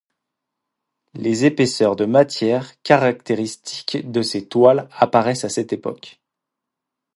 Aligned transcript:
Les 1.13 1.45
épaisseurs 1.45 1.95
de 1.95 2.05
matières 2.05 2.73
caractéristiques 2.81 4.09
de 4.11 4.23
ses 4.23 4.47
toiles 4.47 4.89
apparaissent 4.97 5.45
à 5.45 5.49
cette 5.49 5.73
époque. 5.73 6.19